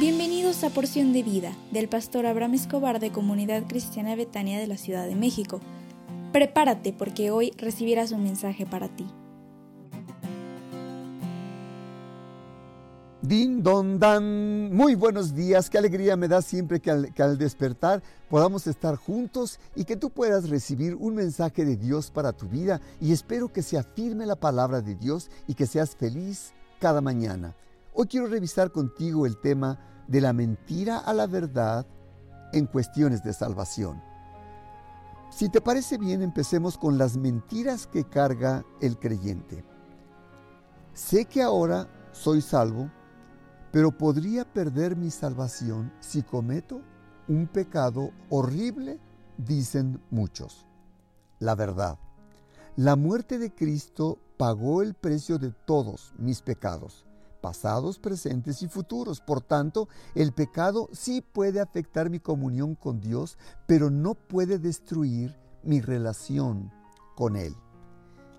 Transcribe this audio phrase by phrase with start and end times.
[0.00, 4.78] Bienvenidos a Porción de Vida del pastor Abraham Escobar de Comunidad Cristiana Betania de la
[4.78, 5.60] Ciudad de México.
[6.32, 9.06] Prepárate porque hoy recibirás un mensaje para ti.
[13.20, 17.36] Din don dan, muy buenos días, qué alegría me da siempre que al, que al,
[17.36, 22.48] despertar podamos estar juntos y que tú puedas recibir un mensaje de Dios para tu
[22.48, 27.02] vida y espero que se afirme la palabra de Dios y que seas feliz cada
[27.02, 27.54] mañana.
[27.92, 31.86] Hoy quiero revisar contigo el tema de la mentira a la verdad
[32.52, 34.00] en cuestiones de salvación.
[35.30, 39.64] Si te parece bien, empecemos con las mentiras que carga el creyente.
[40.94, 42.90] Sé que ahora soy salvo,
[43.72, 46.82] pero podría perder mi salvación si cometo
[47.26, 49.00] un pecado horrible,
[49.36, 50.66] dicen muchos.
[51.40, 51.98] La verdad,
[52.76, 57.04] la muerte de Cristo pagó el precio de todos mis pecados
[57.40, 59.20] pasados, presentes y futuros.
[59.20, 65.36] Por tanto, el pecado sí puede afectar mi comunión con Dios, pero no puede destruir
[65.62, 66.70] mi relación
[67.16, 67.54] con Él.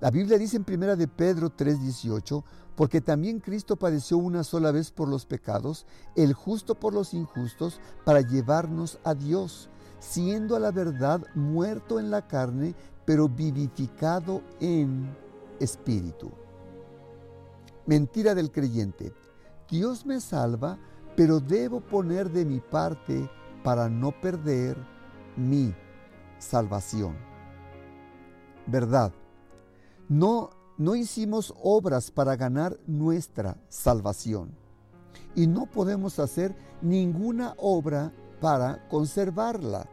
[0.00, 2.44] La Biblia dice en 1 de Pedro 3:18,
[2.76, 7.80] porque también Cristo padeció una sola vez por los pecados, el justo por los injustos,
[8.04, 12.74] para llevarnos a Dios, siendo a la verdad muerto en la carne,
[13.06, 15.16] pero vivificado en
[15.58, 16.30] espíritu.
[17.86, 19.12] Mentira del creyente.
[19.70, 20.78] Dios me salva,
[21.14, 23.30] pero debo poner de mi parte
[23.62, 24.76] para no perder
[25.36, 25.72] mi
[26.38, 27.16] salvación.
[28.66, 29.12] Verdad.
[30.08, 34.50] No, no hicimos obras para ganar nuestra salvación.
[35.36, 39.88] Y no podemos hacer ninguna obra para conservarla.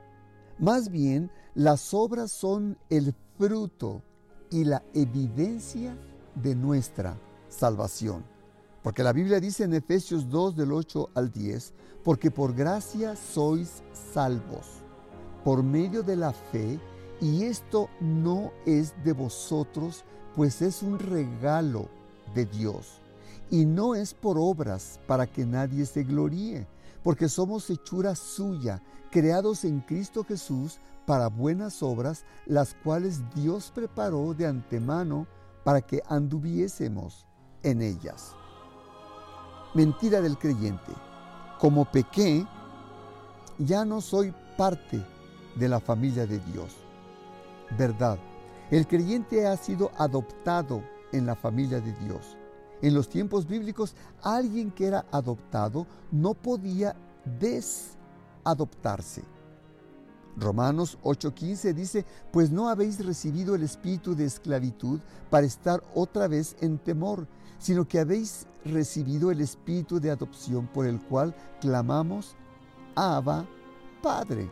[0.57, 4.01] Más bien, las obras son el fruto
[4.49, 5.95] y la evidencia
[6.35, 7.17] de nuestra
[7.53, 8.25] salvación.
[8.81, 13.81] Porque la Biblia dice en Efesios 2 del 8 al 10, porque por gracia sois
[14.13, 14.83] salvos,
[15.43, 16.79] por medio de la fe,
[17.21, 20.03] y esto no es de vosotros,
[20.35, 21.87] pues es un regalo
[22.35, 22.99] de Dios.
[23.49, 26.67] Y no es por obras para que nadie se gloríe,
[27.03, 28.81] porque somos hechura suya,
[29.11, 35.25] creados en Cristo Jesús para buenas obras, las cuales Dios preparó de antemano
[35.63, 37.25] para que anduviésemos
[37.63, 38.35] en ellas.
[39.73, 40.93] Mentira del creyente.
[41.59, 42.45] Como pequé,
[43.57, 45.03] ya no soy parte
[45.55, 46.75] de la familia de Dios.
[47.77, 48.19] Verdad.
[48.69, 52.37] El creyente ha sido adoptado en la familia de Dios.
[52.81, 56.95] En los tiempos bíblicos, alguien que era adoptado no podía
[57.39, 59.23] desadoptarse.
[60.37, 64.99] Romanos 8:15 dice, pues no habéis recibido el espíritu de esclavitud
[65.29, 67.27] para estar otra vez en temor,
[67.59, 72.35] sino que habéis recibido el espíritu de adopción por el cual clamamos,
[72.95, 73.45] Abba,
[74.01, 74.49] Padre.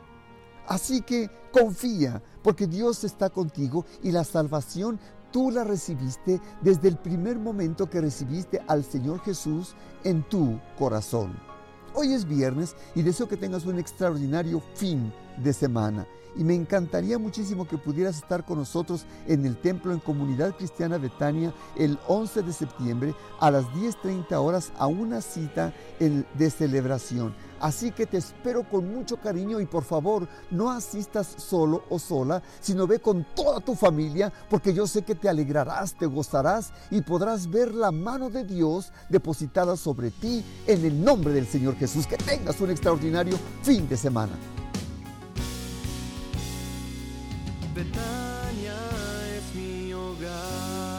[0.68, 5.00] Así que confía, porque Dios está contigo y la salvación
[5.32, 11.34] tú la recibiste desde el primer momento que recibiste al Señor Jesús en tu corazón.
[11.94, 16.08] Hoy es viernes y deseo que tengas un extraordinario fin de semana.
[16.36, 20.98] Y me encantaría muchísimo que pudieras estar con nosotros en el templo en Comunidad Cristiana
[20.98, 27.36] Betania el 11 de septiembre a las 10.30 horas a una cita de celebración.
[27.60, 32.42] Así que te espero con mucho cariño y por favor no asistas solo o sola,
[32.60, 37.02] sino ve con toda tu familia porque yo sé que te alegrarás, te gozarás y
[37.02, 42.08] podrás ver la mano de Dios depositada sobre ti en el nombre del Señor Jesús.
[42.08, 44.34] Que tengas un extraordinario fin de semana.
[47.74, 48.76] Betania
[49.38, 50.91] es.